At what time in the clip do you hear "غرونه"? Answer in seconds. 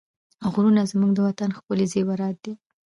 0.53-0.81